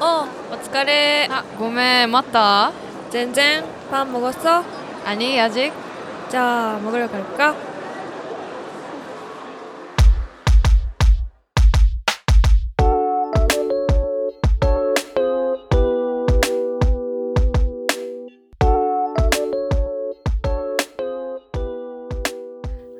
[0.00, 2.72] 어,お疲れ 아, 고메 맞다.
[3.10, 4.64] 젠젠 밥 먹었어?
[5.04, 5.72] 아니, 아직.
[6.28, 7.54] 자 먹으러 갈까?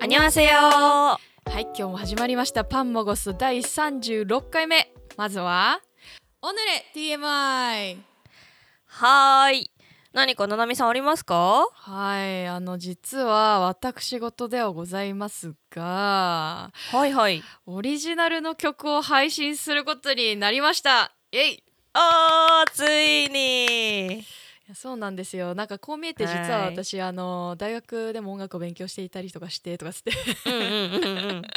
[0.00, 0.54] 안녕하세요.
[1.46, 2.64] はい、今日も始まりました。
[2.64, 4.92] パンモゴス第36回目。
[5.16, 5.80] まずは、
[6.41, 7.97] オヌレ TMI。
[8.85, 9.71] はーい。
[10.13, 11.67] 何かななみさんありますか？
[11.73, 17.43] はい、あの、実は私事ではございますが、はいはい。
[17.65, 21.11] オリジナルの曲を配信することになりました。
[21.33, 24.23] えいいあー、ついに。
[24.69, 25.55] やそうなんですよ。
[25.55, 30.11] なんかこう見えて実は私、あの、大学でも音楽を勉強していたりとかしてとかつって。
[30.45, 31.41] うんうんうんうん。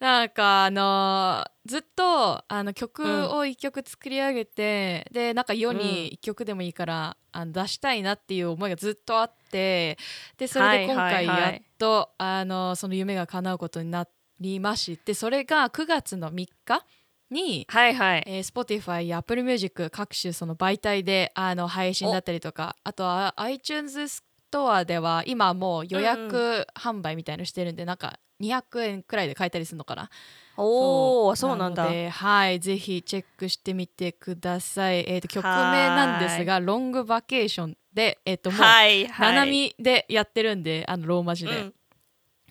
[0.00, 9.96] なんかあのずっとあの曲を一曲作り上げて、でなんか世に一曲でもいいから、あの出したいなっていう思いがずっとあって
[10.36, 14.08] でそれで今回やっと、あのその夢が叶うことにな
[14.40, 16.84] りましてそれが9月の3日
[17.30, 18.24] に、はいはい。
[18.26, 30.10] えー、Spotify や Apple Music 各種その媒体であの配信だったりとかあとは iTunes ストアでは今もう予約販売みたいのしてるんで、なんか200円くらいで買えたりするのかな。
[30.56, 31.56] おー、そう。
[31.56, 31.88] なんだ。
[32.10, 39.34] はいぜひチェックしてみてください、えー、と曲名なんですが「ロングバケーションで」えっ、ともう、はいはい。
[39.34, 41.74] ななみでやってるんであのローマ字で、うん。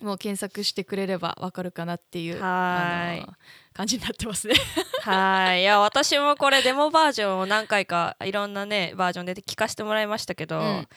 [0.02, 3.26] もう検索してくれればわかるかなっていうはい
[3.74, 4.54] 感じになってますね
[5.02, 5.60] はい。
[5.60, 10.88] いや、私もこれデモバージョンを何回かいろんなね、バージョンで聞かせてもらいましたけど、うん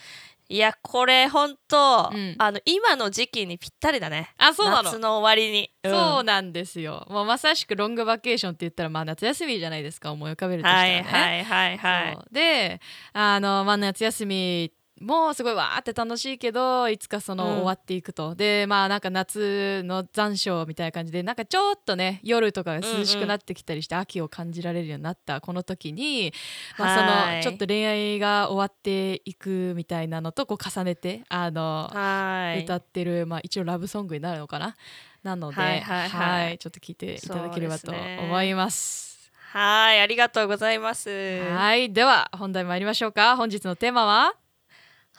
[0.50, 4.34] いや、これほんと、うんあの、今の時期にぴったりだね。
[4.38, 5.72] あそうなの夏の終わりに。
[5.84, 7.06] そうなんですよ。
[7.10, 11.00] もうまさしくロングバケーションって言ったらまあ夏休みじゃないですか思い浮かべるとしたらはね。
[11.00, 12.80] いはいはいはいそうで
[13.12, 17.52] あの、まあ、夏休みもすごいわーって楽しいけどいつかその、うん。
[17.58, 18.36] 終わっていくと。
[18.36, 26.34] でまあなんか夏の残暑みたいな感じでなんかちょっとね夜とかが涼しくなってきたりして、秋を感じられるようになったこの時に、
[26.78, 27.38] まあ、そはい。
[27.38, 32.64] のちょっと恋愛が終わっていくみたいなのとこう重ねてあの、はい。
[32.64, 34.76] 歌ってる、まあ、一応ラブソングになるのかな？
[35.24, 36.58] なので、はいはいはい。
[36.58, 39.32] ちょっと聞いていただければと思います。
[39.52, 41.10] はい、ありがとうございます。
[41.10, 43.36] はいでは本題参りましょうか。
[43.36, 44.34] 本日のテーマは？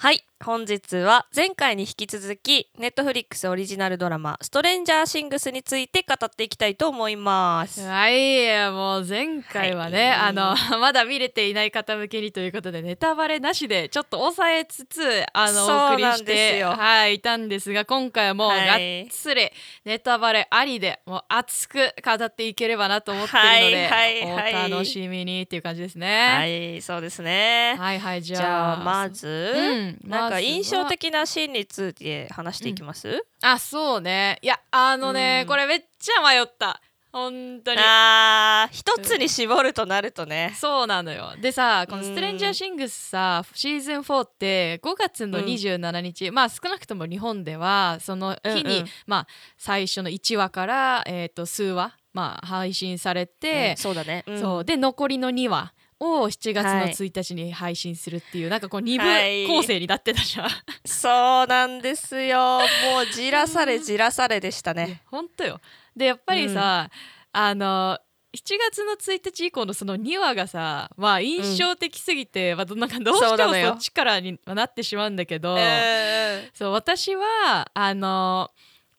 [0.00, 7.80] はい、本日は前回に引き続き、ネットフリックスオリジナルドラマ、ストレンジャーシングスについて語っていきたいと思います。
[7.84, 19.50] はいもう前回はね、はいあの まだ見れていない方向けにということでネタバレなしでちょっと抑えつつあのお送りしてはいいたんですが今回はもうがっはいつり
[19.84, 23.54] ネタバレありでもう熱く語っていければなと思ってるので、
[23.88, 26.28] はいはいはいお楽しみにっていう感じですね。
[26.36, 27.76] はい、そうですね。
[27.78, 29.98] はいはいじゃあじゃあ、まず、うん
[30.30, 34.38] なんか印象的なシーンについて話していきます、あそうね。
[34.42, 35.48] いやあのね、うん。
[35.48, 36.80] これめっちゃ迷った。
[37.10, 37.78] 本当に。
[37.80, 40.54] あー一つに絞るとなるとね。
[40.56, 41.34] そうなのよ。
[41.40, 42.08] でさこの「うん。
[42.08, 48.70] ストレンジャーシングスさ」シーズン4って5月の27日、まあ少なくとも日本ではその日に、うん。
[48.82, 54.24] うんまあ最初の1話から、えー、と数話、まあ、配信されうんて、そうだね。
[54.30, 54.38] ん。
[54.38, 54.64] そう。
[54.64, 56.92] で残りの2話を7月のはい。
[56.92, 59.46] 1日に配信するっていう、なんかこう2はい。
[59.46, 60.48] 部構成になってたじゃん。
[60.84, 62.60] そうなんですよ。
[62.60, 62.64] も
[63.02, 65.02] うじらされじらされでしたね。
[65.06, 65.60] 本当よ。
[65.96, 66.90] でやっぱりさ、
[67.32, 67.98] あの
[68.36, 75.62] 7月の1日以降のその2話がさまあ印象的すぎて、まあ、どなんかどうしてもそっちからにはなってしまうんだけど、うんうん。
[76.52, 78.50] そう私はあの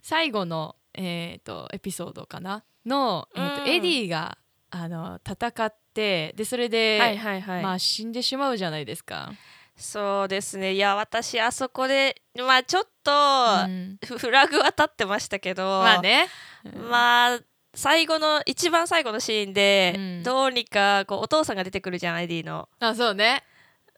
[0.02, 3.70] 最後の、えー、とエピソードかなの、えーとうん。
[3.70, 4.38] エディが
[4.72, 7.64] あの戦ってでそれで、はいはいはい。
[7.64, 9.32] まあ、死んでしまうじゃないですか。
[9.80, 16.28] そうですねいや私あそこでまあちょっと、うんフラグは立ってましたけどまあね、
[16.66, 17.40] うんまあ
[17.76, 22.68] 最後の一番最後のシーンで、うんどうにかこうお父さんが出てくるじゃんエディの。
[22.80, 23.44] あそうね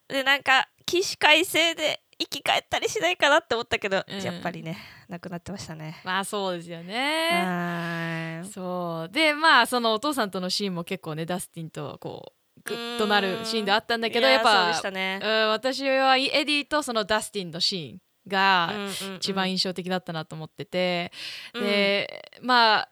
[0.08, 4.22] でなんか起死回生で生き返ったりしないかなって思ったけど、うん。
[4.22, 4.78] やっぱりね
[5.10, 6.02] 亡くなってましたね。
[6.04, 8.44] まあそうですよはね。
[8.52, 9.14] そう。
[9.14, 15.20] でまあそのお父さんとのシーンも結構ねダスティンとこうグッとなるシーンであったんだけどいやっぱね。
[15.22, 21.12] うん私はエディとそのダスティンのシーンが一一番印象的だったなと思ってて、
[21.56, 21.64] うん。
[21.64, 22.91] でまあ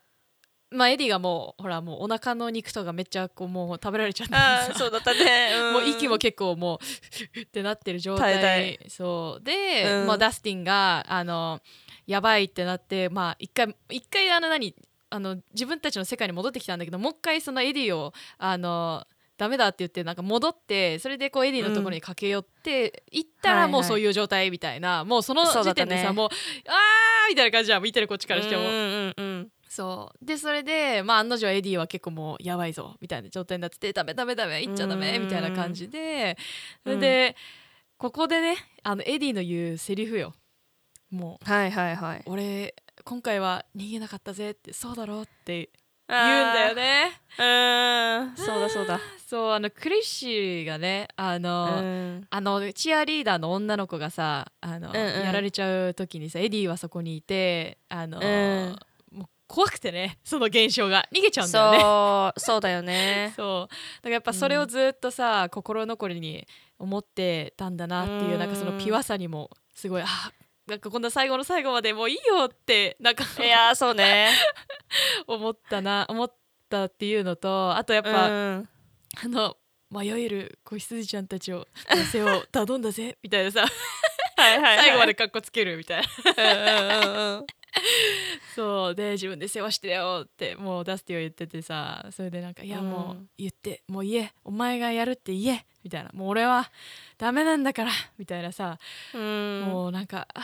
[0.72, 5.72] まあエディがもうほらもうお腹の肉とかめっちゃこうもう食べられちゃったそうだったね。
[5.72, 5.74] ん。
[5.74, 6.80] もう息も結構も
[7.36, 8.80] うってなってる状態。
[8.88, 9.44] そう。
[9.44, 10.08] で、うん。
[10.08, 11.62] まあ、ダスティンがあの
[12.06, 14.76] やばいってなってまあ一回一回あの何
[15.10, 19.06] あの自分たちの世界に戻ってきたんだけどもう一回そのエディをあの
[19.40, 26.30] ダメだって言ってなんか戻ってそれでこうエディのところに駆け寄って行ったらもうそういう状態みたいな、もうその時点でさ、もう
[26.68, 27.82] あーみたいな感じじゃん。
[27.82, 28.64] 見てるこっちからしても。
[29.70, 30.26] そう。
[30.26, 35.24] でそれでまあ案の定エディは結構もうやばいぞみたいな状態になっててダメダメダメ行っちゃダメうん。
[35.26, 36.36] みたいな感じで。
[36.84, 37.00] そうん。
[37.00, 37.36] れで、
[37.98, 40.34] ここでねあのエディの言うセリフよ。
[41.12, 42.24] もうはいはいはい。
[42.26, 42.74] 俺
[43.06, 45.70] 今回は逃げなかったぜってそうだろうって
[46.08, 47.12] 言うんだよね。
[47.38, 48.38] うーん。
[48.38, 49.00] そうだそうだ。
[49.28, 52.28] そうあのクリッシーがねあの、うん。
[52.30, 55.26] あのチアリーダーの女の子がさあの、うんうん。
[55.26, 58.20] やられちゃう時にさエディはそこにいてあの、
[59.50, 61.10] 怖くてねその現象が。
[61.12, 61.80] 逃げちゃうんだよね。
[61.80, 63.34] そうそうだよね。
[63.36, 63.74] そう。
[63.74, 66.48] だからやっぱそれをずっとさ、心残りに
[66.78, 68.40] 思ってたんだなっていう、うん。
[68.40, 70.06] なんかそのピュアさにもすごいあ
[70.68, 74.30] なんかこんな最後の最後までもういいよってなんかいやーそうね。
[75.26, 76.34] 思ったな思っ
[76.70, 78.70] たっていうのとあとやっぱ、うん。
[79.24, 79.58] あの
[79.90, 81.68] 迷える子羊ちゃんたちを
[82.12, 83.66] 世話を頼んだぜみたいなさ。
[84.38, 84.86] はいはいはい。
[84.86, 86.08] 最後までカッコつけるみたいな。
[86.38, 87.46] うんうんうんうん
[88.56, 92.90] そうで自分で世話してよってもうダスティは言っててさそれでなんか「いやうん。
[92.90, 96.72] もう言ってもう言えお前がやるって言え」みたいな「もう俺は
[97.18, 98.78] ダメなんだから」みたいなさ、
[99.14, 99.62] うん。
[99.62, 100.42] もうなんか「あ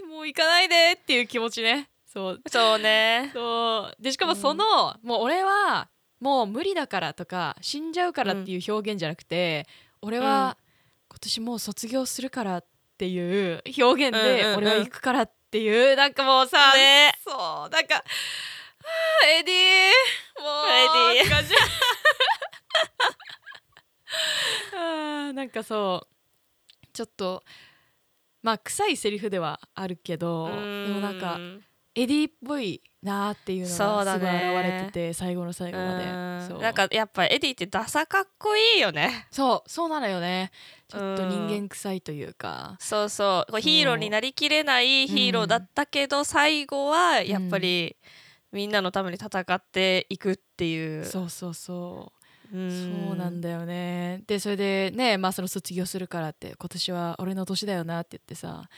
[0.00, 1.88] ーもう行かないで」っていう気持ちね。
[2.06, 2.42] そう。
[2.48, 3.30] そうね。
[3.34, 4.02] そう。
[4.02, 5.88] でしかもその、もう俺は
[6.20, 9.66] もう無理だからとか死んじゃうからっていう表現じゃなくて、
[10.00, 10.56] 俺は
[11.10, 12.64] 今年もう卒業するからっ
[12.96, 17.14] ていう表現で、うんうんうん俺は行くからっていうなんかもうさ、ね。
[17.24, 17.34] そう
[17.70, 19.54] なんか「あーエディ
[20.42, 21.58] もう」エディ感じあ。
[25.30, 26.06] ーなんかそ
[26.82, 27.42] うちょっと
[28.42, 31.38] まあ臭いセリフではあるけどでもなんか
[31.94, 36.04] エディっぽいなーっていうのがすごいね現れてて最後の最後まで。
[36.60, 39.26] なんかやっぱエディってダサかっこいいよね。
[39.30, 40.50] そうそうなのよね
[40.88, 42.76] ちょっと人間臭いというか。
[42.78, 43.52] そうそう。
[43.52, 47.96] こうヒーローになりきれないヒーローだったけど、最後はやっぱり
[48.52, 52.12] みんなのために戦っていくっていう、そうそうそ
[52.52, 52.56] う。
[52.56, 53.06] うん。
[53.08, 54.22] そうなんだよね。
[54.26, 58.68] でそれでねまあその卒業するからって今年は俺の年だよなって言ってさ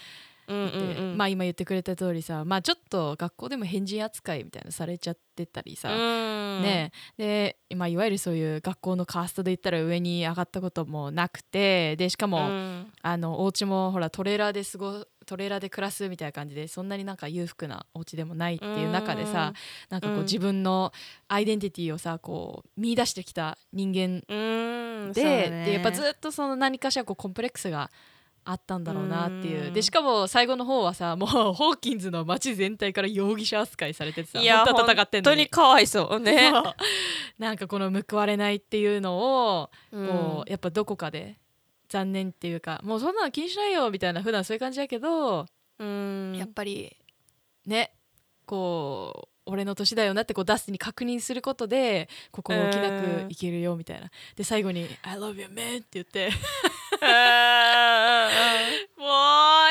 [1.16, 6.62] まあ今言ってくれた通りさまあちょっと学校でも変人扱いみたいなのされちゃってたりさ、うん。
[6.62, 6.92] ね。
[7.16, 12.92] で、まあ、いわゆるそういう学校のカーストで言ったら上に上がったこともなくてでしかも、うん。
[13.02, 19.52] あのお家もほらトレーラーで過ごトレーラーで暮らすみたいな感じでそんなになんか裕福なお家でもないっていう中でさ
[19.90, 20.22] なんかこううん。
[20.22, 20.92] 自分の
[21.28, 25.12] アイデンティティをさこう見出してきた人間うん。
[25.12, 25.22] で,、
[25.66, 27.90] でやっぱずっとその何かしらこうコンプレックスが
[28.50, 29.66] あったんだろうなっていう。
[29.66, 29.72] うん。
[29.74, 35.36] でしかも最後の方はさもうホーキンズの街全体から容疑者扱いされててさいや本当は戦ってんのに。
[35.36, 36.18] 本当にかわいそう。
[36.18, 36.50] ね。
[37.38, 39.18] なんかこの報われないっていうの
[39.52, 40.08] をうん。
[40.08, 41.38] こうやっぱどこかで
[41.88, 45.44] 残念っていうかもうそんなの気にしないよみたいな普段そういう感じだけど、
[45.78, 46.34] うん。
[46.34, 46.96] やっぱり
[47.66, 47.92] ね
[48.46, 54.10] こう俺の年だよなってこうダスティに確認することで心置きなくいけるよみたいな。
[54.36, 57.10] で最後に「I love you man」って言って「もう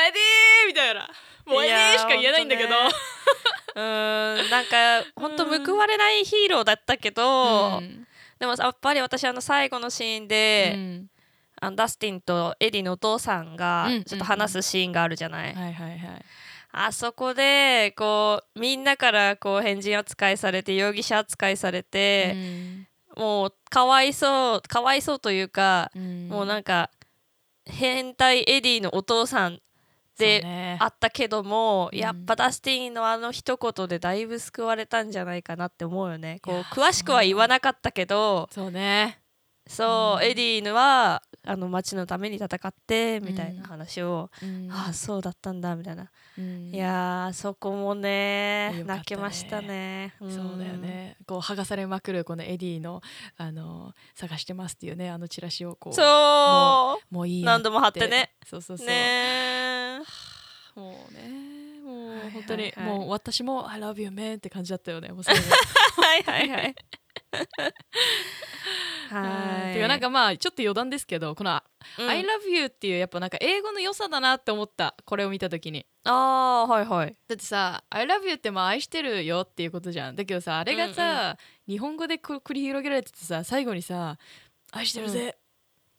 [0.02, 1.08] エディー!」みたいな。
[1.46, 2.68] もうエディーしか言えないんだけど。
[2.68, 2.78] いや
[3.76, 3.80] う
[4.44, 4.50] ん。
[4.50, 8.06] なんか本当報われないヒーローだったけど、うん。
[8.38, 11.10] でもやっぱり私あの最後のシーンで、うん。
[11.60, 14.04] あのダスティンとエディのお父さんがうん。
[14.04, 16.24] ちょっと話すシーンがあるじゃない、はいはいはい
[16.70, 22.36] あそこでこうみんなからこう変人扱いされて容疑者扱いされて、
[23.16, 26.28] もうかわいそうかわいそうというか、うん。
[26.28, 26.90] もうなんか
[27.64, 29.60] 変態エディのお父さん
[30.18, 31.98] であったけども、うん。
[31.98, 36.38] やっぱダスティンのあの一言でだいぶ救われたんじゃないかなって思うよね。
[36.42, 39.18] こう詳しくは言わなかったけどそうね。
[39.66, 40.30] そう、うん。
[40.30, 44.68] エディのはあの町のために戦ってみたいな話を、うん。
[44.70, 46.74] ああそうだったんだみたいな、うん。
[46.74, 48.84] いやーそこもねね。
[48.84, 50.14] 泣けましたね。
[50.20, 51.16] そうだよね。
[51.26, 53.00] こう剥がされまくるこのエディの
[53.36, 56.02] あの探してますっていうねあのチラシをこうそ
[57.10, 58.32] もういい何度も貼ってね。
[58.46, 60.00] そうそうそう、ね
[60.74, 65.42] もうねもはいう本当に、もう私も I love you man って感じだったよねもう最後
[66.00, 66.74] はいはいはい
[69.08, 69.72] はい。
[69.72, 71.62] ていうかなんかまあちょっと余談ですけどこの、
[71.98, 72.08] うん。
[72.08, 75.86] I love you っていうやっぱなんか英語の良さだなって思ったこれを見た時に。
[76.04, 77.16] ああはいはい。
[77.28, 80.16] だってさ「I love you」ってまあ愛してるよっていうことじゃん。
[80.16, 81.36] だけどさあれがさ、
[81.66, 84.18] 日本語で繰り広げられててさ最後にさ
[84.72, 85.36] 「愛してるぜ」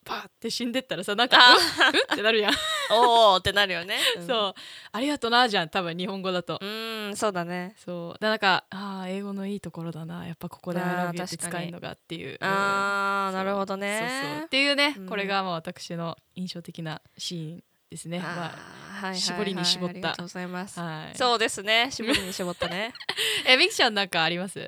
[0.06, 2.54] パーって死んでったらさなんか「あうっうっってなるやん
[2.94, 4.54] おおってなるよね、うん、そう。
[4.92, 6.60] ありがとうなじゃん多分日本語だと。
[6.62, 7.76] うんそうだね。
[7.78, 8.20] そう。
[8.20, 10.26] だなんかあー英語のいいところだな。
[10.28, 12.38] やっぱここで「あー I love you」って使えるのがっていう。
[12.42, 13.34] あーうん。
[13.36, 13.88] なるほどそうそう。
[13.88, 15.06] ねっていうね、うん。
[15.08, 18.20] これがまあ私の印象的なシーンですね。
[18.20, 19.18] まはいはいはい。
[19.18, 19.92] 絞りに絞った。
[19.92, 21.16] ありがとうございます、あはい。
[21.16, 21.90] そうですね。
[21.92, 22.94] 絞りに絞ったね。
[23.46, 24.60] えみきちゃんなんかあります？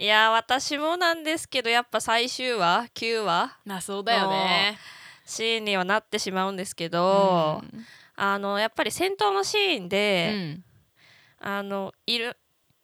[0.00, 4.78] いや私もなんですけどやっぱ最終話9話まあそうだよね
[5.28, 7.62] シーンにはなってしまうんですけど、
[8.16, 10.64] あのやっぱり戦闘のシーンうで、ん
[11.40, 12.36] あのいる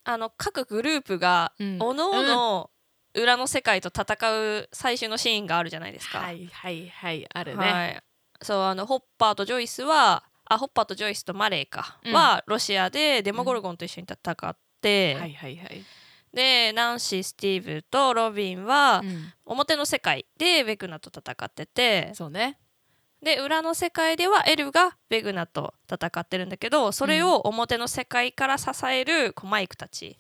[0.05, 1.79] あの各グループがうん。
[1.81, 2.71] おのおの
[3.15, 4.17] 裏の世界と戦
[4.61, 6.19] う最終のシーンがあるじゃないですか。
[6.19, 8.03] はいはいはいあるね、はい、
[8.43, 12.13] そうあのホッパーとジョイスはあホッパーとジョイスとマレーか、うん。
[12.13, 15.85] はロシアでデモゴルゴンと一緒に戦って、はいはいはい、
[16.35, 19.33] でナンシースティーブとロビンはうん。
[19.47, 22.59] 表の世界でベグナと戦っててそうね。
[23.23, 30.19] で裏の世界ではエルがベグナと戦ってるんだけどそれを表の世界から支えるこうマイクたち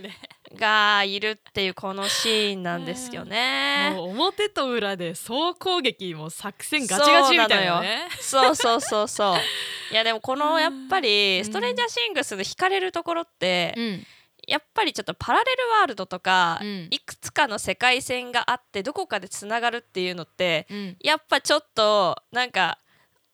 [0.00, 0.12] ね。
[0.56, 3.92] がいるっていうこのシーンなんですよね。
[3.96, 8.08] もう表と裏で総攻撃も作戦ガチガチみたいなね。
[8.20, 9.36] そうそうそうそう。
[9.92, 11.02] いやでもこのやっぱうん。
[11.02, 14.06] りストレンジャーシングスで惹かれるところってうん
[14.48, 16.88] やっぱりちょっとパラレルワールドとかうん。
[16.90, 20.96] いくつかの世界線があってどこかでつながるっていうのってうん。
[21.00, 22.78] やっぱちょっとなんか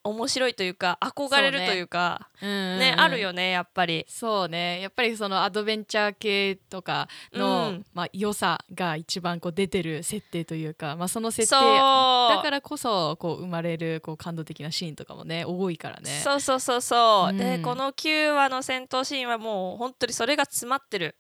[0.03, 4.07] 面白いというか憧れるというかうんねあるよねやっぱり。
[4.09, 4.81] そうね。
[4.81, 7.87] やっぱりそのアドベンチャー系とかの、うん。
[7.93, 16.21] まあ、良さが一番こう出てる設定というか、まあ、その設定だからこそこう生まれるこう感動的なシーンとかもね多いからね。
[16.25, 17.37] そうそうそうそう、うん。
[17.37, 21.17] でこの9話の戦闘シーンはもう本当にそれが詰まってる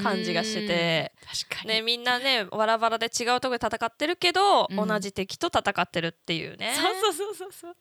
[0.00, 1.28] 感じがしてて、うん。
[1.28, 4.88] 確かに、ね、みんなねバラバラで違うところで戦ってるけど、うん。
[4.88, 6.72] 同じ敵と戦ってるっていうね。
[6.74, 7.74] そうそうそうそうそう。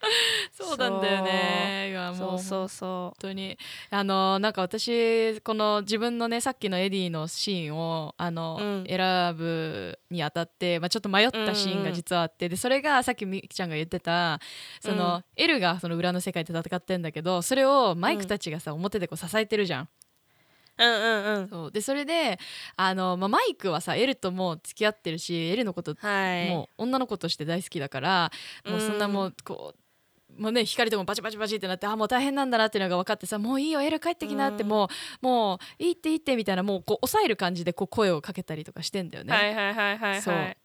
[0.51, 1.89] そうなんだよね。
[1.91, 2.69] いやもそううそう。
[2.69, 3.57] そ本当に。
[3.89, 8.85] あのなんか私この自分のねさっきのエディのシーンをあの、うん。
[8.87, 14.39] 選ぶにあたって、まあ、ちょっと迷ったシーンが実はあって、でそれがさっきみきちゃんが言ってた
[14.81, 15.23] その、うん。
[15.35, 19.89] エルがその裏の世界で戦ってんだけどそれをマイクたちがさ、表でこう支えてるじゃん。
[20.77, 21.49] ううんうんうん。
[21.49, 21.71] そう。
[21.71, 22.39] でそれで
[22.75, 26.49] あの、まあ、マイクはさエルともう付き合ってるしエルのことはい。
[26.49, 28.31] もう女の子として大好きだから、
[28.65, 34.69] もうそんなもうこうもうね光ともバチバチバチってなってあもう大変なんだなっていうのが分かってさもういいよエル帰ってきなって、うん。
[34.69, 34.89] も
[35.21, 39.33] うもういいっていいってみたいなもうこう抑える感じでこう声をかけたりとかしてんだよね。
[39.33, 40.35] はいはいはいはいそう。
[40.35, 40.57] はい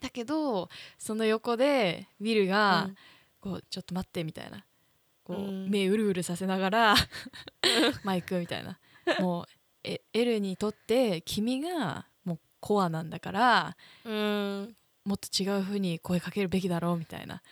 [0.00, 2.96] だけどその横でウィルが、うん。
[3.40, 4.64] こうちょっと待ってみたいな。
[5.22, 5.70] こう、うん。
[5.70, 6.94] 目うるうるさせながら
[8.04, 8.78] マイクみたいな
[9.20, 9.44] もう
[9.84, 14.76] えエルにとって君がもうコアなんだからうん。
[15.04, 17.42] もっと違う風に声かけるべきだろうみたいな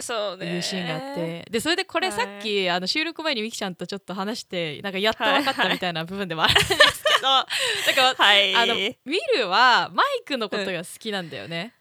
[0.00, 0.56] そうね。
[0.56, 1.46] いうシーンがあって。
[1.50, 2.16] でそれでこれはい。
[2.16, 7.46] さっき、あの収録前にみきちゃんとちょっと話してなんかやっと分かったみたいな部分でもあるんですけど、だ
[7.94, 8.94] からはいあのウィ
[9.38, 11.72] ルはマイクのことが好きなんだよね。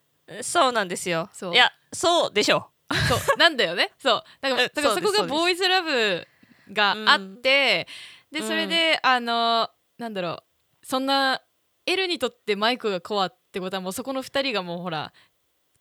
[0.42, 1.30] そうなんですよ。
[1.52, 2.68] いやそうでしょ
[3.10, 3.92] そうなんだよね。
[3.98, 4.24] そう。
[4.42, 4.70] だからうん。
[4.74, 6.28] だからそこがボーイズラブ
[6.72, 7.88] があって、
[8.36, 10.44] でそれで、あのなんだろう
[10.86, 11.42] そんな
[11.86, 15.14] エルにとってマイクがコアってことはもうそこの2人がもうほら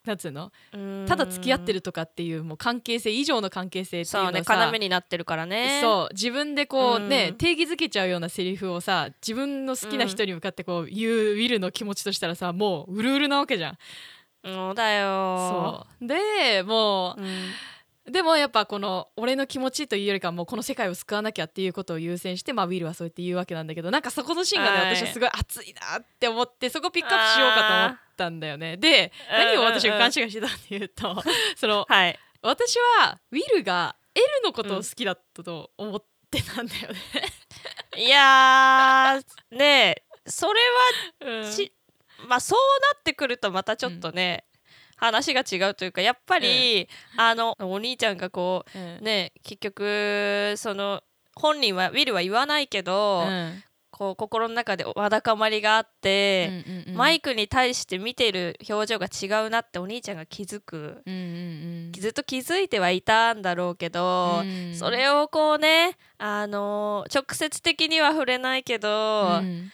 [0.07, 0.53] なんつうの？
[1.07, 5.81] ただ付き合ってるるとかっていうもう関係性以上の関係性っていうのをさ要になってるからね。
[5.83, 7.37] そう自分でこうね、うん。
[7.39, 13.79] 定義づけちゃうようなセリフをさ自分の好きな人に向かってこう言うウィルの気持ちとしたらさもううるうるなわけじゃん。
[14.45, 15.87] そうだよ。
[16.01, 16.07] そう。
[16.07, 17.25] でもうん。
[17.25, 17.29] う
[18.11, 28.77] でもやっぱこの俺の気持ちというよりかはもうこの世界を救わなきゃっていうことを優先して、まあ、ウィルはそうやって言うわけなんだけどなんかそこのシーンがね、はい私はすごい熱いなって思ってそこピックアップしようかと思ったんだよね。
[28.77, 31.23] でうん何を私が勘違いしてたかっていうと
[31.57, 32.19] そのはい。
[32.43, 36.99] 私はウィルがエルのことを好きだったと思ってたんだよね。
[37.97, 40.61] いやーねえそれ
[41.21, 42.29] うん。
[42.29, 42.59] まあそう
[42.95, 44.45] なってくるとまたちょっとね、
[44.97, 51.03] 話が違うというかやっぱり、あのお兄ちゃんがこうんうね結局その
[51.37, 53.63] 本人はウィルは言わないけど、うん。
[53.97, 56.97] こう心の中でわだかまりがあって、うんうんうん。
[56.97, 61.01] マイクに対して見てる表情が違うなってお兄ちゃんが気づく。
[61.07, 61.17] うんう
[61.91, 61.93] ん。
[61.93, 64.75] ずっと気づいてはいたんだろうけど、うん。
[64.75, 69.71] それをこうねあの直接的には触れないけど、うん。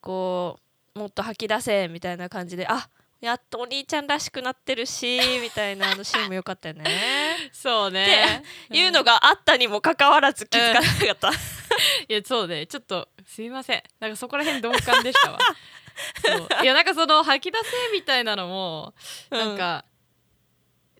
[0.00, 0.60] こ
[0.94, 2.88] うもっと吐き出せみたいな感じであ
[3.20, 7.50] やっとお兄ちゃんらしくなってるし みたいなあのシーンも良かったよね。
[7.52, 8.42] そうね。
[8.70, 11.30] いうのがあったにもかかわらず気づかなかった。
[12.08, 12.66] いやそうね。
[12.66, 13.82] ちょっとすいません。
[13.98, 15.38] なんかそこら辺同感でしたわ。
[16.62, 18.94] いやなんかその吐き出せみたいなのも
[19.30, 19.84] なんか、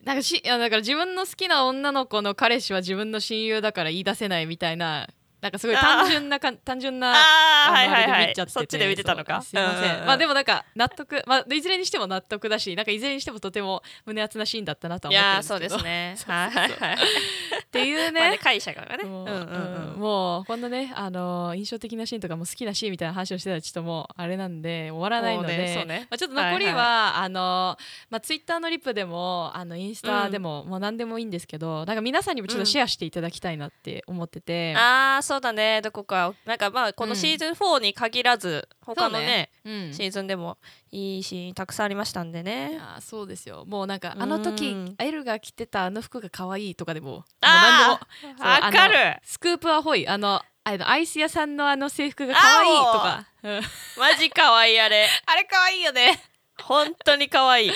[0.02, 5.08] なんかしいやだから自分の好きな女の子の彼氏は自分の親友だから言い出せないみたいな
[5.40, 8.34] なんかすごい単純なか単純なあはいはいはい。
[8.48, 9.42] そっちで見てたのか？
[9.42, 10.06] すいません、うん。
[10.06, 15.86] まあでもなんか納得まあいずれにしても納得だしなんかいずれにしてもとても胸熱なシーンだったなとはい思ってるんですけど。
[15.88, 16.32] やーそうですね。
[16.34, 16.96] はいはいはい。
[16.96, 19.04] っていうまあねね解釈がね。
[19.04, 20.00] もう,、うんうんうん。
[20.00, 35.82] もうこんなね、あのー印象的なシーンとかも好きなシーンみたいな話をしてたらちょっともうあれなんで終わらないので、ねまあ、ちょっと残りは、はいあのーまあ、ツイッターのリップでもあのインスタでも、もう何でもいいんですけどなんか皆さんにもちょっとシェアしていただきたいなって思ってて、ああそうだね。
[35.82, 36.32] どこか。
[36.46, 39.92] なんかまあこのシーズン4に限らず、他のねうん。
[39.92, 40.56] シーズンでも
[40.90, 43.64] いいシーンたくさんありましたんでいねやーそうですよ。
[43.66, 49.20] もうなんかあの時うんエルが着てたあの服が可愛いとかでもあ何でもーわかる。
[49.22, 53.60] スクープアホイあのあのアイス屋さんのあの制服が可愛いとか、うん。
[53.98, 55.06] マジ可愛いあれ。
[55.26, 56.22] あれ可愛いよね。
[56.62, 57.72] 本当に可愛い。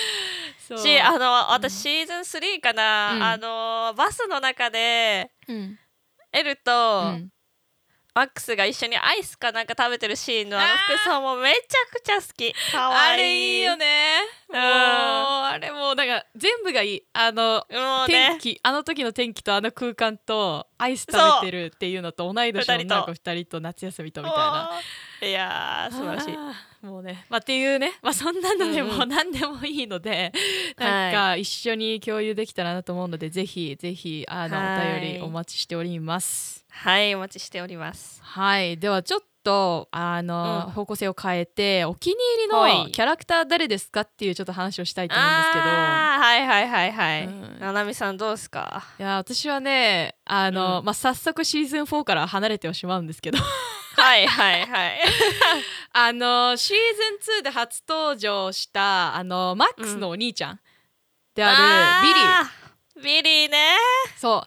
[0.75, 3.23] しあの私シーズン3かな、うん。
[3.23, 5.79] あのバスの中でうん。
[6.31, 7.29] エルと、うん
[8.15, 11.59] マックスが一緒にアイスかなんか食べてるシーンのあの服装もめちゃ
[11.91, 12.53] くちゃ好き。
[12.75, 14.19] あれいいよね。
[14.49, 14.55] うん。
[14.55, 17.03] もうあれもうなんか全部がいい。
[17.13, 17.65] あの
[18.05, 24.69] 天気あの時の天気とあの空間とアイス食べてるっていうのと同い年の女の子2人と夏休みとみたいな。
[25.27, 26.37] いやー素晴らしい
[26.83, 28.97] もうね、まあ、っていうね、まあ、そんなのでうんうん。
[28.97, 30.33] も何でもいいので、
[30.77, 34.97] なんか一緒に共有できたらなと思うので、ぜひぜひあのはい。
[34.97, 36.65] お便りお待ちしております。
[36.69, 38.19] はいお待ちしております。
[38.21, 40.71] はい、ではちょっとあの、うん。
[40.73, 42.83] 方向性を変えてお気に入りはい。
[42.85, 45.61] のキャラクター誰ですかっていうちょっと話をしたいと思うんですけど。
[45.63, 47.59] はいはいはいはい、うん。
[47.61, 48.83] ななみさんどうですか？
[48.99, 50.85] いや私はねあの、うん。
[50.85, 53.37] まあ、早速シーズン4から離れてはしまうんですけど
[53.95, 54.99] はいはいはい。
[55.93, 56.77] あのシー
[57.21, 60.59] ズン2で初登場したあのマックスのお兄ちゃん
[61.35, 63.21] である、ビリー。
[63.21, 63.75] ビリーね。
[64.17, 64.45] そ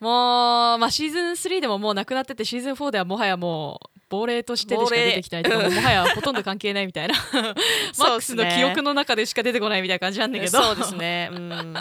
[0.00, 0.04] う。
[0.04, 7.14] もう、まあ、シーズン3でももうなくなっててシーズン4ではもはやもう亡霊としてでしか出てきてないとか もはやほとんど関係ないみたいな。
[7.98, 10.60] マックスの記憶の中でしか出てこないみたいな感じなんだけど。
[10.60, 11.30] そうですね。
[11.32, 11.74] うん。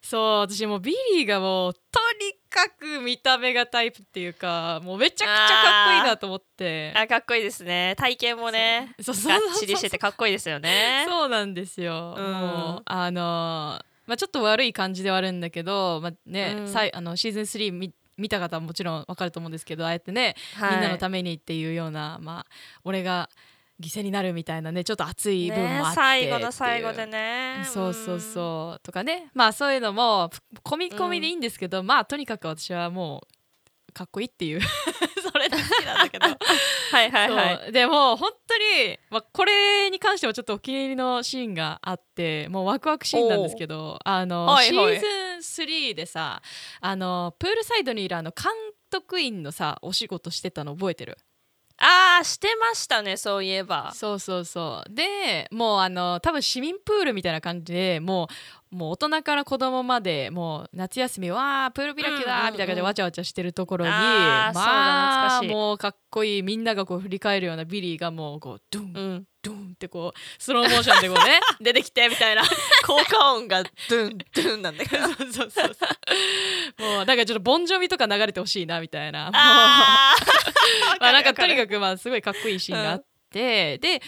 [0.00, 1.80] そう私もうビリーがもうと
[2.18, 6.92] にかく見た目がタイプっていうかもうめちゃくちゃかっこいいなと思って。
[6.96, 7.94] あかっこいいですね。
[7.98, 8.94] 体型もね。
[9.00, 9.14] そう。
[9.14, 11.06] そうがっちりしててかっこいいですよね。
[11.08, 12.24] そうなんですよ、うん。
[12.24, 16.68] もうあのーまあ、ちょっと悪い感じではあるんだけど、まあねうん。
[16.68, 20.70] さいあのシーズン3見見た方はもちろんわかると思うんですけどああやってね、はい。
[20.72, 22.46] みんなのためにっていうような、まあ、
[22.84, 23.28] 俺が
[23.80, 27.64] 犠牲になるみたいなねちょっと熱い部分ねもあって最後の最後でね。
[27.64, 28.80] そうそうそう。
[28.82, 29.30] とかね。
[29.34, 30.30] まあそういうのも
[30.64, 33.22] 込み込みでいいんですけど、まあとにかく私はも
[33.88, 34.60] うかっこいいっていう。
[35.30, 36.26] それだけなんだけど。
[36.90, 44.98] はいはいはいでも本当に、まあ、これに関してはちょっとお気に入りのシーンがあってもうワクワクシーンなんですけどあの、はいはい。
[44.98, 45.08] シー
[45.40, 46.42] ズン3でさ
[46.80, 48.50] あのプールサイドにいるあの監
[48.90, 51.18] 督員のさお仕事してたの覚えてる？
[51.80, 53.92] あーしてましたねそういえば。
[53.94, 54.92] そうそうそう。
[54.92, 58.28] でもうあの多分市民プールみたいな感じでも
[58.72, 62.26] うもう大人から子供までもう夏休みわープール開きうんうんうん。
[62.26, 65.54] だみたいな感じでわちゃわちゃしてるところに、あーそうだまあ懐かしい。
[65.54, 66.42] もうかっこいい。
[66.42, 69.24] みんながこう振り返るようなビリーがもうこうドゥンうん。
[69.40, 72.42] ドゥンってこうスローモーションでこうね 出てきてみたいな。
[72.84, 75.06] 効果音がドゥンドゥンなんだけど。
[75.06, 75.86] そうそうそうそ
[76.82, 76.82] う。
[76.82, 79.26] もうなんかちょっとボンジョビとか流れてほしいなみたいな。
[79.26, 80.14] もうあ
[81.00, 84.02] まあなんかとにかくまあすごいかっこいいシーンがあって、で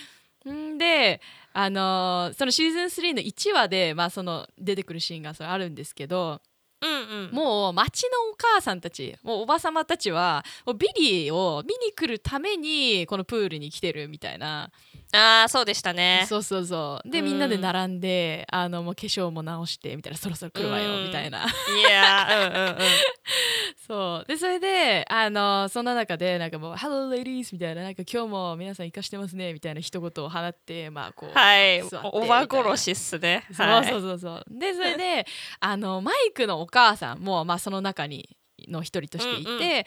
[0.48, 1.20] んで
[1.52, 6.40] あのーそのシーズン3の1話でまあその出てくるシーンがそれあるんですけど
[6.80, 7.30] うんうん。
[7.32, 14.70] もう町のお母さんたちもうおばさまたちはもうビリーを見に来るためにこのプールに来てるみたいな
[15.12, 16.24] ああそうでしたね。
[16.28, 17.08] そうそうそう。
[17.08, 17.24] でうん。
[17.24, 21.06] みんなで並んであのもう化粧も直してみたいなそろそろ来るわようん。
[21.06, 21.44] みたいな。
[21.44, 22.48] いやー。
[22.50, 22.76] うんうんうん。
[23.86, 24.28] そう。
[24.28, 31.82] でそれであのそんな中でなんかもう「Hello ladies」みたいななんか今日も皆さん生かしてますねみたいな一言を放ってまあこうはい。
[31.82, 33.44] おおば殺しっすね。
[33.52, 34.18] そうはいそうそう。
[34.18, 35.26] そうでそれで
[35.60, 38.36] あのマイクのお母さんもまあその中に
[38.70, 39.58] の一人としていて、うんうん。
[39.58, 39.86] で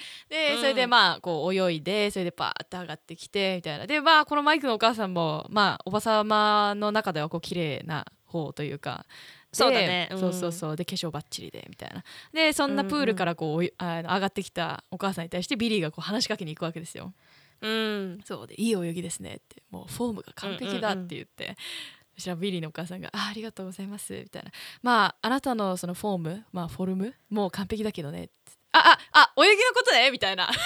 [0.54, 0.58] うん。
[0.60, 3.88] それでまあこう泳いでそれでパーって上がってきてみたいな。
[3.88, 9.06] でまあこのマイクのお母さんもまあおばさまの中ではこう綺麗な方というか
[9.52, 10.10] でそうだね。
[10.12, 10.20] うん。
[10.20, 10.76] そうそうそう。
[10.76, 12.04] で化粧バッチリでみたいな。
[12.34, 17.14] でそんなプールからこうおいあの上がってきたお母さんに対してビリーがこう話しかけに行くわけですよ。
[17.62, 18.20] うん。
[18.26, 21.56] そうでいい泳ぎですねってもうフォームが完璧だって言って、
[22.16, 24.52] そしたらビリーのお母さんがあ「ありがとうございます」みたいな
[24.84, 28.30] 「まああなたのそのフォームまあフォルムもう完璧だけどね」
[28.74, 30.50] あああ泳ぎのことねみたいな。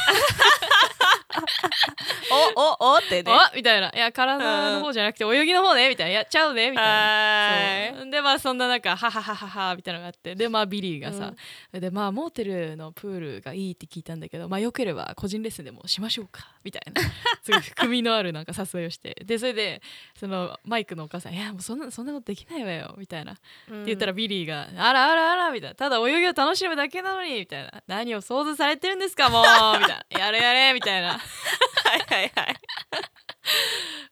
[2.56, 3.32] おおおってね。
[3.32, 8.06] あみたいな「いや体の方じゃなくて泳ぎの方ね」みたいな「やっちゃうね」みたいな。
[8.06, 10.36] でまあそんな中「ははははは」みたいなのがあって。
[10.36, 11.34] でまあビリーがさ、
[11.72, 17.02] でまあモーテルのプールがいいって聞いたんだけどまあよければ個人レッスンでもしましょうかみたいな。
[17.43, 19.15] すごい含みのあるなんか誘いをして。
[19.24, 19.82] でそれで
[20.17, 29.44] そのマイクのお母さん「いやもうそんなそんなことできないわよ」みたいな、いって言ったらビリーが「あらあらあら」みたいな「ただ泳ぎを楽しむだけなのに」みたいな「何を想像されてるんですかもう」
[29.82, 31.14] みたいな「やれやれ」みたいな。
[31.14, 32.56] はいはいはい。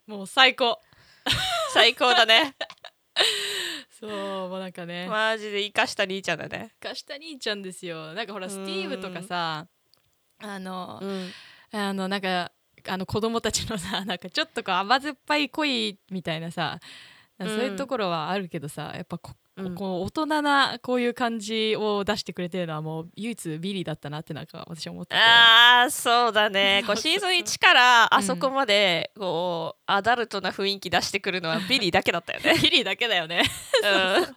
[0.07, 0.81] もう最高。
[1.73, 2.55] 最高だね。
[3.91, 5.07] そうもうなんかね。
[5.07, 6.73] マジでイカした兄ちゃんだね。
[6.79, 8.13] イカした兄ちゃんですよ。
[8.13, 8.51] なんかほらうん。
[8.51, 9.67] スティーブとかさ
[10.39, 11.31] あの、うん。
[11.71, 12.51] あのなんか
[12.87, 16.79] あの子供たちのさなんかちょっとこう甘酸っぱい恋みたいなさ
[17.39, 19.75] そういうところはあるけどさやっぱこうん。
[19.75, 25.21] こう大人なこういう感じを出してくれてるのはもう唯一ビリーだったなってなんか私は思ってて。
[25.21, 26.83] あーそうだね。
[26.87, 32.55] こうシーズン1からあそこまでこうアダルトな雰囲気出してくるのはビリーだけだったよね。
[32.61, 33.43] ビリーだけだよね。
[33.83, 34.23] うん。
[34.23, 34.27] っ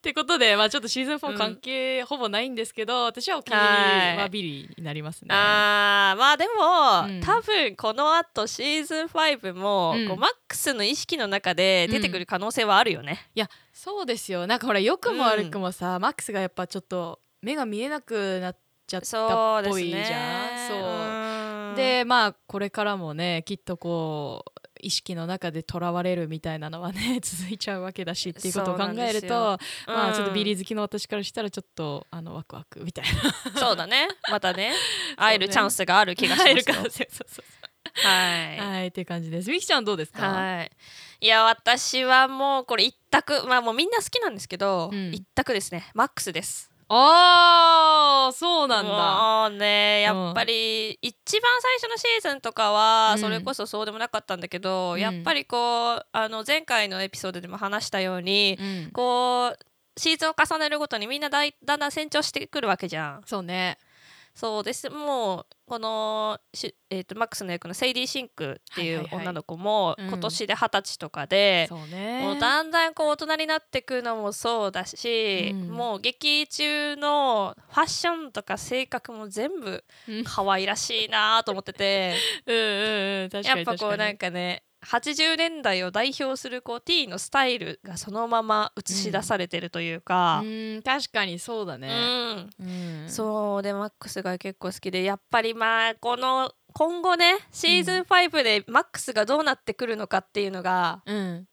[0.00, 5.28] てことで、まあ、ちょっとシーズン4関係ほぼないんですけど、私はお気に入りはビリーになりますね。
[5.30, 7.20] あーまあでも、うん。
[7.20, 10.08] 多分このあとシーズン5も、うん。
[10.08, 13.28] こうマックスの意識の中で出てくる可能性はあるよね。
[13.34, 13.48] いや
[13.82, 20.00] そうですよなんかほら良くも悪くもさ、マックスがやっぱちょっと目が見えなくなっちゃったっぽいじゃん。
[20.02, 20.66] ね。
[20.68, 33.04] そううんでまあこれからもねきっとこう意識の中でとらわれるみたいなのはね 続いちゃうわけだしっていうことを考えるそうとまあちょっとビリーー好きの私からしたらちょっとあのワクワクみたい
[33.54, 34.74] なそうだねまたね
[35.16, 36.54] 会えるチャンスがある気がしますよ。
[36.54, 37.44] 入るからそうそうそう
[38.06, 39.50] はいはいっていう感じです。
[39.50, 40.28] みきちゃんどうですか？
[40.28, 40.70] はい。
[41.22, 46.70] いや私はもうこれ一択まあもうみんな好きなんですけど、うん一択ですねマックスです。
[46.88, 49.48] ああそうなんだ。
[49.50, 59.58] もうねやっぱり一番最初のシーズンとかはうんそれこそそうでもなかったんだけど、うんやっぱりこうあの前回のエピソードでも話したように、うん、こう
[60.00, 63.22] シーズンを重ねるごとにみんなだいだんだん成長してくるわけじゃん。
[63.26, 63.78] そうね。
[64.40, 64.88] そうです。
[64.88, 72.22] もうこのし、えー、とマックスの役のセイディ・シンクっていう女の子もうん今年で二十歳とかで、そうね。
[72.22, 75.68] もうだんだんこう大人になってくのもそうだし、うん。
[75.68, 80.24] もう劇中のファッションとか性格も全部うん。
[80.24, 82.14] 可愛らしいなと思ってて。
[82.46, 83.44] うんうんうん。
[83.44, 83.64] やっ。
[83.64, 91.88] ぱこうなんかね80年代を代表するこう T のスタイルがそのまま映し出されてるというか、うん確かにそうだうね。
[92.34, 93.04] んうん。
[93.08, 101.46] そうでマックスが結構好きでやっぱりまあこの今後ねシーズン5でマックスがどうなってくるのかっていうのがうん。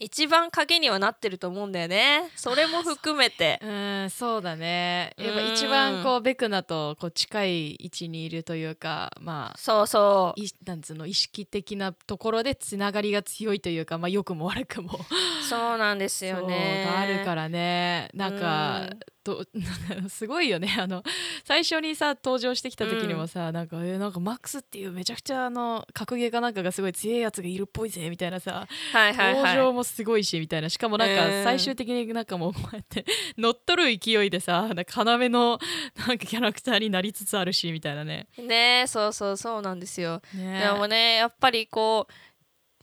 [0.00, 2.30] 一番鍵にはなってると思うんだよね。
[2.34, 3.60] それも含めて。
[3.62, 5.12] うんそうだね。
[5.18, 5.52] やっぱうん。
[5.52, 9.58] 一番こうベクナとこう近い位置にいるというかまあ。
[9.58, 10.40] そうそう。
[10.40, 14.98] いなんつうの意識的なところでつながりが強いというか、まあ、良くも悪くも。
[15.46, 16.88] そうなんですよね。
[16.96, 18.08] あるからね。
[18.14, 19.00] なんかうん
[19.36, 19.46] と
[20.08, 20.74] すごいよね。
[20.78, 21.02] あの
[21.44, 29.34] 最初にさ登場してきた時にもさ、なんかえなんかマックスっていうめちゃくちゃあの格ゲーかなんかがすごい強いやつがいるっぽいぜみたいなさはいはいはい。
[29.34, 31.44] 登場もすごいしみたいなしかもなんかうん。
[31.44, 33.04] 最終的になんかもうこうやって
[33.38, 35.58] 乗っ取る勢いでさ なんか要の
[36.06, 38.28] なんかキャラクターになりつつあるしみたいなね。
[38.38, 40.22] ねそうそうそうなんですよ。
[40.34, 42.12] ねでもねやっぱりこう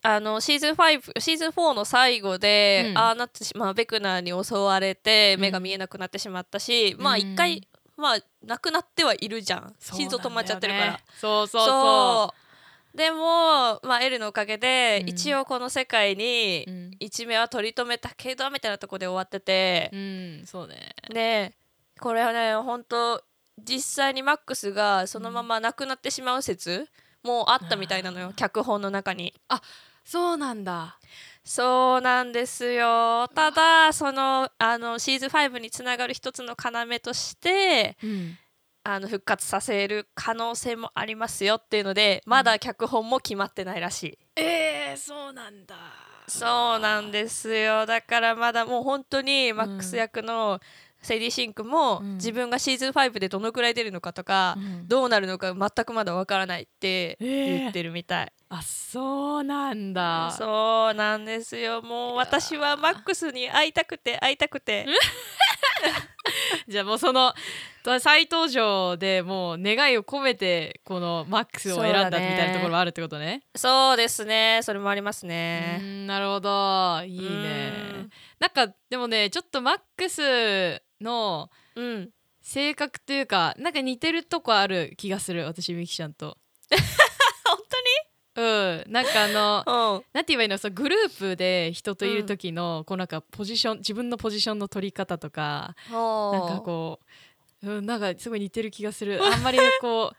[0.09, 2.97] あのシーズン5シーズン4の最後で、うん。
[2.97, 5.41] ああなってしまあベクナーに襲われてうん。
[5.41, 7.67] 目が見えなくなってしまったし、まあうん一回
[7.97, 9.75] まあ亡くなってはいるじゃん。
[9.77, 10.99] そう心臓止まっちゃってるから。
[11.19, 12.33] そうそうそそ
[12.93, 12.97] う。
[12.97, 15.09] でも、まあ、エルのおかげで、うん。
[15.09, 16.65] 一応この世界に
[16.99, 20.95] 一命は取り留めたけどみたいなところで終わってて、うん、そうね。
[21.13, 21.53] で
[21.99, 23.21] これはね本当
[23.61, 26.87] 実際にマックスがそのまま亡くなってしまう説
[27.23, 29.33] もあったみたいなのよ、脚本の中に。
[30.07, 30.97] そうなんだ。
[31.43, 38.37] そうなんですよただそのあのシーズン5につながる一つの要としてうん、
[38.83, 44.17] あの復活させる可能性もありますよっていうのでまだ脚本も決まってないらしい。
[44.35, 45.75] えー、そうなんだ。
[46.27, 50.59] そうなんですよだからまだもう本当にマックス役の
[51.01, 52.13] セイディ・シンクも、うん。
[52.15, 54.87] 自分がシーズン5でどのくらい出るのかとか、うん。
[54.87, 57.59] どうなるのか全くまだわからないってえー。
[57.59, 60.31] 言ってるみたい、あ、そうなんだ。
[60.37, 61.81] そうなんですよ。
[61.81, 64.85] もう私はマックスに会いたくて会いたくて。
[66.67, 67.33] じゃあもうその
[67.99, 73.43] 再登場でもう願いを込めてこのマックスを選んだみたいなところはあるってことね。
[73.55, 74.59] そうですね。
[74.63, 77.01] それもありますうねんなるほど。
[77.05, 78.07] いいね。
[78.39, 82.09] なんかでもねちょっとマックスのうん、うん、
[82.41, 86.37] 性格というかなんか似てるとこある気がする私ミキちゃんと。
[88.37, 88.83] うん。
[88.87, 90.03] なんかあのうん。
[90.13, 90.59] なんて言えばいいの？
[90.59, 96.99] そのグループで人といる時の、こうなんかポジション自分のポジションの取り方とかなんかこ
[97.63, 99.19] う、うん、なんかすごい似てる気がする。
[99.23, 100.15] あんまりこう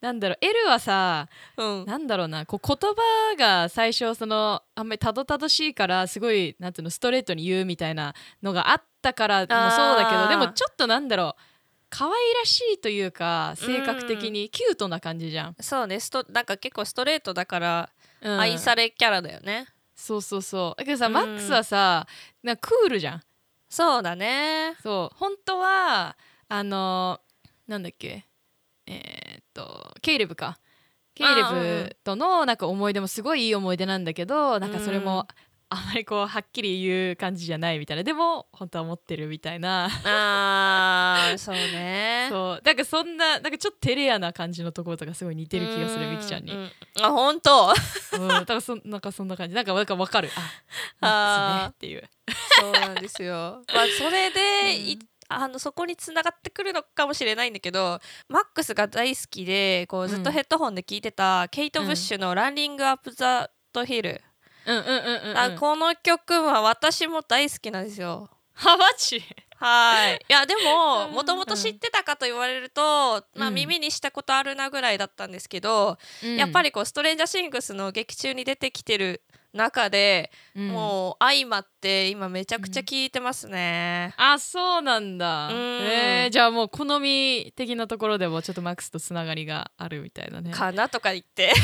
[0.00, 11.42] なんだろう L はさう、うん、なんだろうなこう言葉が最初そのあんまりたどたどしいからすごいなんていうのストレートに言うみたいなのがあったからもそうだけどでもちょっとなんだろう
[11.90, 18.40] 可愛らしいというか性格的にキュートな感じじゃん、そうねストなんか結構ストレートだからうん。
[18.40, 20.78] 愛されキャラだよね、そうそうそう。
[20.78, 21.12] だけどさ、うん。
[21.12, 22.06] マックスはさ
[22.42, 23.22] なクールじゃん。
[23.68, 24.74] そうだね。
[24.82, 25.16] そう。
[25.16, 26.16] 本当は
[26.48, 27.20] あの
[27.66, 28.24] なんだっけ？
[28.88, 30.58] えーっとケイレブか。
[31.14, 31.58] ケイレあうん。
[31.58, 35.04] うんブとのなんか思い出もすごいいい思い出なんだけどなんかそれうん。
[35.04, 35.26] も
[35.70, 38.02] あんまりこうはっきり言う感じじゃないみたいな。
[38.02, 39.90] でも本当は思ってるみたいな。
[40.04, 42.28] あーそうね。
[42.32, 42.62] そう。
[42.64, 46.70] なんかそんななんかちょっと照れ屋な感じのところとかすごい似てる気がするうんみきちゃんに、うん、うん
[47.02, 47.74] あ本当？
[48.28, 49.54] だからそなんかそんな感じ。
[49.54, 50.30] なんかなんかわかる。
[51.00, 52.08] あマックスねっていう。
[52.60, 53.62] そうなんですよ。
[53.74, 54.98] まあそれで、いうん
[55.28, 64.22] あのそこに繋がってくるのかもしれないんだけどマックスが大好きでこうずっとヘッドホンで聞いてた、ケイト・ブッシュの「ランニング・アップ・ザ・ド・ヒル」
[65.58, 68.28] この曲は私も大好きなんですよ。
[68.52, 69.22] ハマチ
[69.56, 70.16] はい。
[70.28, 71.12] いやでもうん。
[71.12, 73.54] もともと知ってたかと言われると、まあ、うん。
[73.54, 79.22] 耳にしたことあるなぐらいだったんですけど、やっぱりこうストレンジャーシングスの劇中に出てきてる
[79.58, 80.68] 中で、うん。
[80.68, 84.14] もう相まって今めちゃくちゃ聞いてますね。
[84.16, 85.48] あそうなんだ。
[85.48, 85.54] うん。
[85.54, 90.50] えーじゃあもう好み的なところでもちょっとマックスとつながりがあるみたいなね。
[90.52, 91.52] かなとか言って。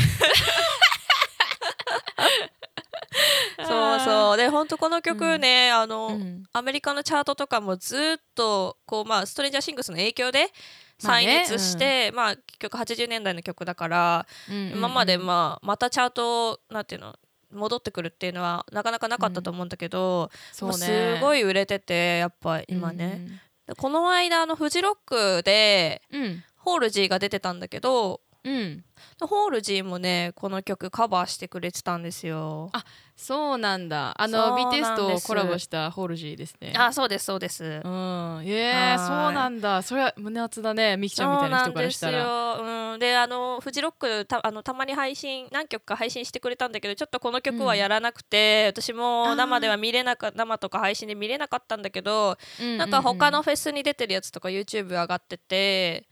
[3.65, 4.37] そうそう。
[4.37, 6.43] で本当この曲ね、あの、うん。
[6.51, 10.49] アメリカのチャートとかもずっとこうまあストレンジャーシングスの影響で
[10.97, 14.77] 再まあね熱して、まあ結局80年代の曲だから、うんうんうん。
[14.77, 17.15] 今までまあまたチャートなんていうの
[17.55, 20.75] 戻ってくるっていうのはなかなかなかったと思うんだけど、そうね。
[20.75, 23.27] すごい売れててやっぱ今ね、
[23.67, 26.23] でこの間あのフジロックでうん。
[26.23, 28.83] うんホールジーが出てたんだけどうん。
[29.21, 32.69] ホールジーもねこの曲カバーしてくれてたんですよ。
[32.73, 32.83] あ
[33.15, 34.13] そうなんだ。
[34.21, 36.73] あの BTS とコラボしたホールジーですね。
[36.77, 37.63] あそうですそうです。
[37.63, 37.71] うん。
[37.71, 38.99] えー、はい。
[38.99, 39.81] そうなんだ。
[39.81, 40.95] それは胸熱だね。
[40.95, 42.23] ミキちゃんみたいな人からしたら。
[42.23, 52.37] そうなんですよ、うん、であのフジロックたあのたまに配信何曲か配信してくれたんだけどちょっとこの曲はやらなくて、私も生では見れなか生とか配信で見れなかったんだけど、
[52.77, 56.05] なんか他のフェスに出てるやつとか YouTube 上がってて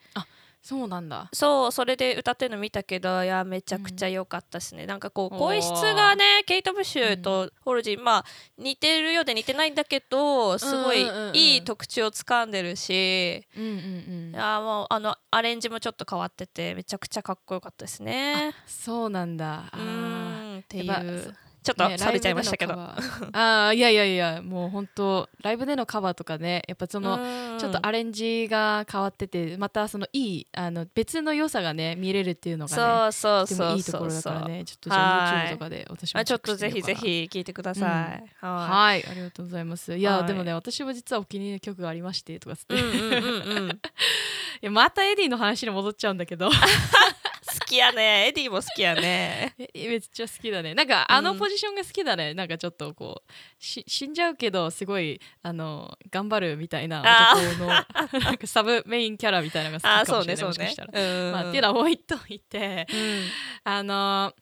[0.63, 1.27] そうなんだ。
[1.33, 8.25] そうそれで歌ってるの見たけどいやめちゃくちゃ良かったですね、なんかこう声質がねケイト・ブッシュとホールジー、まあ
[8.57, 11.35] 似てるようで似てないんだけどすごいうんうんうんうん。
[11.35, 13.73] いい特徴をつかんでるし、うんうんう
[14.29, 14.31] ん。
[14.33, 18.53] いやもうあのアレンジもちょっと変わっててめちゃくちゃかっこよかったですね。
[18.65, 19.65] そうなんだ。
[19.69, 22.73] あうんっていうちょっとねされちゃいましたけど。
[22.73, 27.17] あーいやいやいやもう本当ライブでのカバーとかねやっぱその
[27.57, 38.45] ちょっとアレンジが変わっててまたそのいいあの別の良さがね見れるっていうのがねそうそうそういいところだそうそうからねちょっとじゃあはい YouTube とかで私もあちょっとぜひぜひ聞いてください。
[38.45, 39.95] ははいありがとうございます。
[39.95, 40.27] いや、はい。
[40.27, 42.81] でもね私も実はお気に入りの曲がありましてとかつって、い。
[42.81, 43.79] うんいうんうんうん。
[44.61, 46.49] やまたエディの話に戻っちゃうんだけど
[47.59, 48.27] 好きやね。
[48.27, 49.53] エディも好きやね。
[49.73, 53.31] えめっちゃ好きだねなんかあのポジションが好きだね、なんかちょっとこう
[53.63, 57.67] し死んじゃうけどすごいあの頑張るみたいなあ男の
[58.21, 60.91] なんかサブメインキャラみたいなのがあ好きかもしれないしかしたら。。
[60.93, 63.29] うんまあ、っていうのは置いといてうん
[63.63, 64.33] あの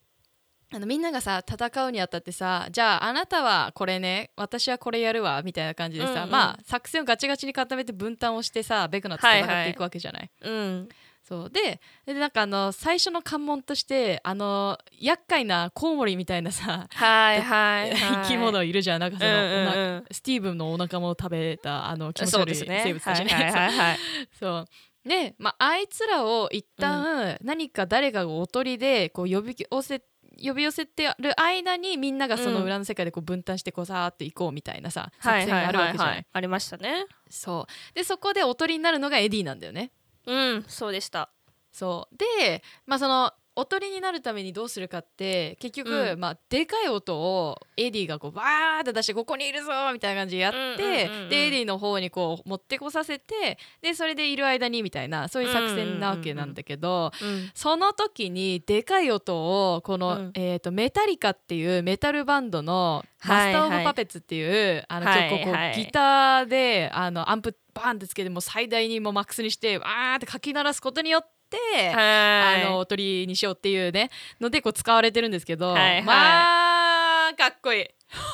[0.73, 10.31] あのみんながさ戦うにあたってさじゃああなたはこれね私はこれやるわみたいな感じでさ、うんうんまあ作戦をガチガチに固めて分担をしてさベクナと戦っていくわけじゃない。
[10.41, 10.89] うん。
[11.31, 18.25] そうででなんかあの最初の関門としてあの厄介なコウモリみたいなさはいはいはい。
[18.25, 22.81] 生き物いるじゃんなんかその、うんうんスティーブンのお仲間を食べたあの気持ち悪いそうですね。
[22.83, 23.33] 生物たちね。
[23.33, 23.97] はいはいはいはい。
[24.37, 24.67] そう
[25.07, 30.01] で、まあ、あいつらを一旦何か誰かがおとりでこう呼び寄せ
[30.43, 36.25] 呼び寄せてる間にみんながその裏の世界でこう分担してこうさーって行こうみたいなさ、作戦があるわけじゃない。
[36.29, 37.05] ありましたね。
[37.29, 39.91] そうでそこでおとりになるのがエディなんだよね。
[40.25, 41.29] うん、そうでした。
[41.71, 42.17] そう。
[42.17, 46.19] で、まあ、そのおとりになるためにどうするかって結局、うん。
[46.19, 51.17] まあ、でかい音をエディがこうバーって出してここにいるぞみたいな感じでやって、うんうん。
[51.17, 57.51] うんうんでエディの方にこう持ってこさせてでそれでいる間にみたいなそういう作戦なわけなんだけど、うん。
[57.53, 60.31] その時にでかい音をこの、うん。
[60.33, 65.75] えー、とメタリカっていうメタルバンドの「マスター・オブ・パペッツ」っていう、あのはい結構こう、はい。
[65.75, 72.65] ギターであのアンプバーンってつけてもう最大にもうマックスにしてわーってかき鳴らすことによってて、はい。
[72.65, 76.03] あの鳥にしようっていうねのでこう使われてるんですけど、はいはい。
[76.03, 77.85] まあかっこいい。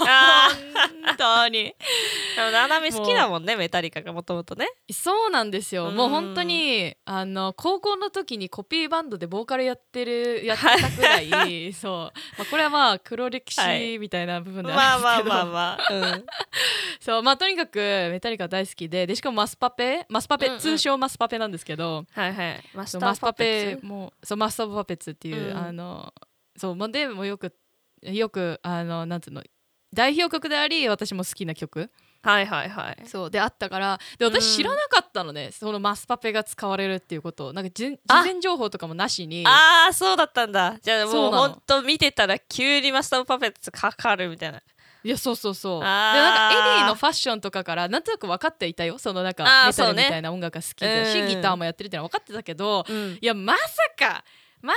[0.08, 0.50] あ
[1.08, 1.17] 本
[1.48, 1.60] 当に。
[1.60, 4.68] ーでもナナミ好きだもんねメタリカがもともとね。
[4.92, 5.96] そうなんですよ、うん。
[5.96, 11.92] もう本当にあの高校の時にコピーバンドでボーカルやってるやってたくらい そう、
[12.38, 16.26] まあ、これはまあ黒歴史みたいな部分でまあまああるんですけど、まあまあ、うん、
[17.00, 20.60] そうまあとにかくメタリカ大好きででしかもマスパペマスパペ、うんうん。
[20.60, 22.06] 通称マスパペなんですけど。
[22.12, 22.64] はいはい。
[22.74, 23.86] マスパペツ。
[23.86, 25.58] もそうマスターパペッツっていう、うん。
[25.58, 26.14] あの
[26.56, 27.54] そうまあでもよく
[28.02, 29.44] よくあのなんつうの
[29.98, 31.90] 代表曲であり私も好きな曲。
[32.22, 33.08] はいはいはい。
[33.08, 34.32] そうであったからでうん。
[34.32, 37.48] 私知らなかったのね、そのマスパペが使われるっていうこと。
[37.48, 38.22] をなんかじ事あ。
[38.24, 39.44] 前情報とかもなしに。
[39.48, 40.78] ああそうだったんだ。
[40.84, 44.62] じゃあもうほんと見てたら急にマスターパペッツかかるみたいな。
[45.04, 45.80] いやそうそうそう。
[45.80, 49.00] でなんかエディのファッションとかからなんとなく分かっていたよ。
[49.00, 50.08] そのなんかメタルみそうね。
[50.10, 51.28] たいな音楽が好きだし、うん。
[51.28, 53.18] ギターもやってるっていうのは分かってたけど、うん。
[53.20, 53.62] いやまさ
[53.98, 54.24] か
[54.62, 54.74] ま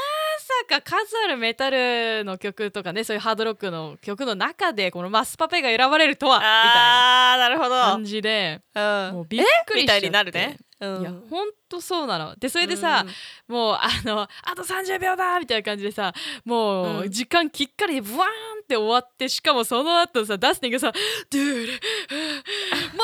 [0.69, 7.71] さか数あるメタルの曲とかねそういうハードロックの曲の中でこのマスパペが選ばれるとはみたいなあーなるほど。
[7.71, 9.11] 感じでうん。
[9.15, 10.07] もうびっくりしちゃって。
[10.07, 12.37] みたいになるね、うん、いやほんとそうなの。
[12.37, 13.05] でそれでさ、
[13.49, 16.13] もうあのあと30秒だみたいな感じでさ
[16.45, 17.11] もううん。
[17.11, 20.93] 時間きっかりでブワーンって終わってしかもその後さダスティンがさ
[21.31, 21.73] 「ドゥール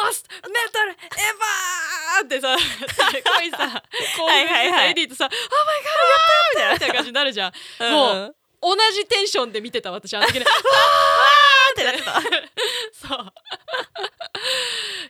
[0.07, 2.65] マスメタルエヴァー!」ってさす
[3.23, 4.47] ごいさ興奮してさはい。
[4.47, 5.83] はいはいエディとさ「オーマイ
[6.59, 7.53] ガーやったやった!」みたいな感じになるじゃん。
[7.81, 10.47] うん、もううん同じテンションで見てた私あの時ね。
[11.73, 12.21] ってなってた。
[12.93, 13.33] そう。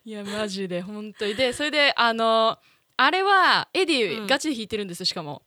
[0.04, 1.34] いやマジで本当に。
[1.36, 2.58] でそれであの
[2.96, 4.26] あれはエディ、うん。
[4.26, 5.42] ガチで弾いてるんですしかも。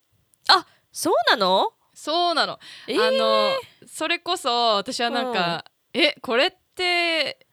[0.92, 1.74] そうなの？
[1.94, 3.08] そうなの、えー。
[3.08, 3.52] あの
[3.88, 7.46] それこそ私はなんか、えこれって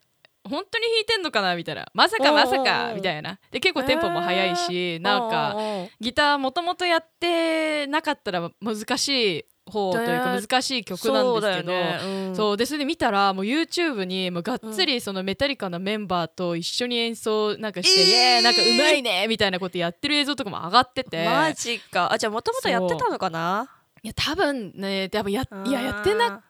[0.49, 1.57] 本当に弾いてんのかな？
[1.57, 3.39] みたいなまさかまさかみたいな。
[3.51, 5.81] で結構テンポも速いし、なんかうんうん。
[5.81, 11.99] うんギターもともとやってなかったら難しい方というかね難しい曲なんですけど、ね。
[12.29, 12.37] うん。
[12.37, 12.57] そう。
[12.57, 18.43] でそれで見たらもう YouTube にもうがっつりそのメタリカのメンバーと一緒に演奏なんかして、えーイエーイ！
[18.43, 21.25] なんかうまいねみたいなことやってる映像とかも上がってて。
[21.25, 22.13] マジか。
[22.13, 23.71] あじゃあもともとやってたのかな？
[24.03, 26.43] いや多分ねやっぱやいややってなか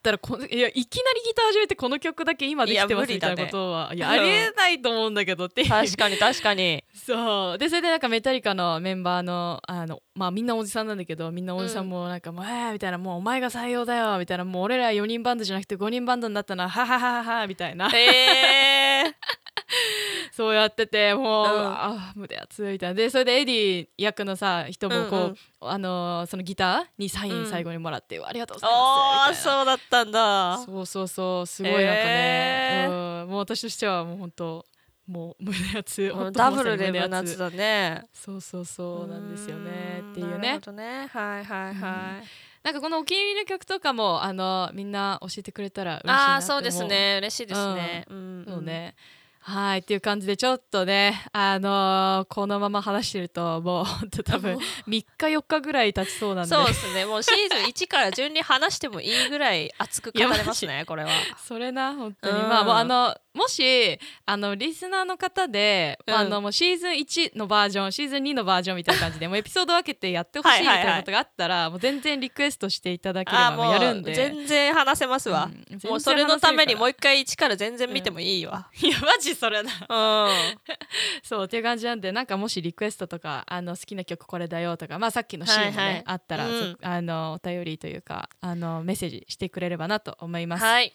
[0.00, 4.20] ったらこのいやいきなりギター始めてこの曲だけ今できてますみたいなことはいやうん。
[4.20, 5.68] ありえないと思うんだけどっていう。
[5.68, 6.82] 確かに確かに。
[6.94, 7.58] そう。
[7.58, 12.98] でそれでなんかメタリカのメンバーのあのまあみんなおじさんなんだけどみんなおじさんもなんか、もうえーみたいな。
[12.98, 14.44] もうお前が採用だよみたいな。
[14.44, 16.68] もう俺ら4人バンドじゃなくて5人バンドになったな。
[16.68, 17.90] はははははみたいな。
[17.90, 19.14] へえ
[20.40, 21.52] そうやっててもう、うん。
[21.66, 25.36] あ胸熱いみたいなでそれでエディ役のさ人もこう、うんうん。
[25.60, 30.58] あのーそのギターにサイン最後にもらって、ありがとうございあますそうだったんだ。
[30.64, 34.66] そうそうそうすごいなんかね、へうん、もう私としてはもう本当
[35.06, 38.04] もう胸熱ダブルで胸熱だね。
[38.14, 40.38] そうそうそうなんですよねんっていうね。
[40.38, 41.06] なるほどね。
[41.12, 47.16] はいはいはい、なんかこのお気に入りの曲とかもあのみんな教えてくれたら嬉しいなあそうですね。
[47.18, 48.44] 嬉しいですね、うん。
[48.48, 48.94] そうね
[49.42, 56.54] はいっていう感じでちょっとねあのーこのまま話してるともうほんと多分3日4日ぐらい経ちそうなんで。
[56.54, 57.06] そうですね。
[57.06, 61.10] もうシーズン1から順に話してもいいぐらい熱く語れますねこれは。
[61.42, 62.48] それな本当に、うん。
[62.48, 66.14] まあもうあのもしあのリスナーの方で、うん。
[66.14, 74.14] あのもうシーズン1のバージョンシーズン2のバージョンみたいな感じで もうエピソード分けてやってほしいみたいなことがあったらもう全然リクエストしていただければやるんで。
[74.14, 80.58] 全然話せますわ、うんもうそれのためにもうう一回1から全然見てもいいわ、いやマジそれなうん。
[81.22, 86.78] そうっていう感じなんでなんかもしリクエストとかあの好きな曲これだよとかまあさっきのシーンもね、はいはいあったら、うん。
[86.80, 90.64] そあのお便りというかあのメッセージしてくれればなと思います。
[90.64, 90.92] はい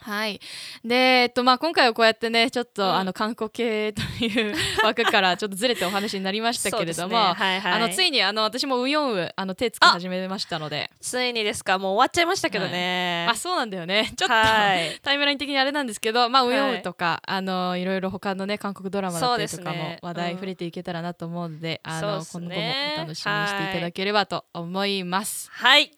[0.00, 0.40] はい。
[0.84, 2.94] で、えっと、まあ、今回はこうやってね、ちょっと、うん。
[2.94, 7.16] あの、韓国系という枠から ちょっとずれてお話になりましたけれども、ね。
[7.34, 7.72] はいはい。
[7.74, 11.78] あの、ついに、あの、私もウヨンウ、あの、手つけ始めましたので、ついにですか？
[11.78, 14.12] もう終わっちゃいましたけどね、あ、そうなんだよね。
[14.16, 25.48] ちょっと、はいタイムライン的にあれなんですけど、まあ、ウヨンはいウとか、あの、いろいろ他のね、韓国ドラマだったりとかも話題うん触れていけたらなと思うので、あの、そうです今後もねお楽しみにしていただければと思います。
[25.52, 25.92] はい。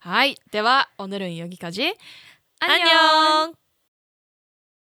[0.00, 0.36] はい。
[0.50, 1.70] では、オヌルンヨギカ
[2.60, 3.59] ジ、アンニョン